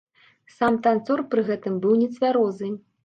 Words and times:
Сам 0.53 0.79
танцор 0.87 1.23
пры 1.35 1.43
гэтым 1.49 1.77
быў 1.85 1.93
нецвярозы. 2.01 2.73